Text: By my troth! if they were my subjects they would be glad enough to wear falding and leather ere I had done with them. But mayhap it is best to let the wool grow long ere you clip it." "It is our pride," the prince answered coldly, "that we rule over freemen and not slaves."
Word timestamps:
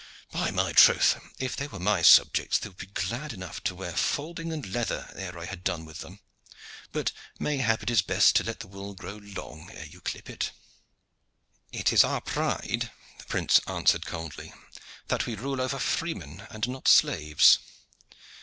By 0.31 0.49
my 0.49 0.73
troth! 0.73 1.21
if 1.37 1.55
they 1.55 1.67
were 1.67 1.77
my 1.77 2.01
subjects 2.01 2.57
they 2.57 2.69
would 2.69 2.79
be 2.79 2.87
glad 2.87 3.33
enough 3.33 3.63
to 3.65 3.75
wear 3.75 3.95
falding 3.95 4.51
and 4.51 4.65
leather 4.73 5.13
ere 5.15 5.37
I 5.37 5.45
had 5.45 5.63
done 5.63 5.85
with 5.85 5.99
them. 5.99 6.21
But 6.91 7.11
mayhap 7.37 7.83
it 7.83 7.91
is 7.91 8.01
best 8.01 8.35
to 8.37 8.43
let 8.43 8.61
the 8.61 8.67
wool 8.67 8.95
grow 8.95 9.17
long 9.17 9.69
ere 9.71 9.85
you 9.85 10.01
clip 10.01 10.27
it." 10.27 10.53
"It 11.71 11.93
is 11.93 12.03
our 12.03 12.19
pride," 12.21 12.89
the 13.19 13.25
prince 13.25 13.61
answered 13.67 14.07
coldly, 14.07 14.51
"that 15.07 15.27
we 15.27 15.35
rule 15.35 15.61
over 15.61 15.77
freemen 15.77 16.47
and 16.49 16.67
not 16.67 16.87
slaves." 16.87 17.59